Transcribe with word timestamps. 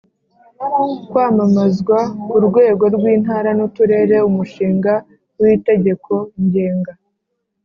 kwamamazwa 1.09 1.99
ku 2.29 2.37
rwego 2.45 2.83
rw 2.95 3.03
Intara 3.15 3.49
n 3.57 3.59
Uturere 3.67 4.15
Umushinga 4.29 4.93
w 5.39 5.43
Itegeko 5.55 6.13
ngenga 6.43 6.93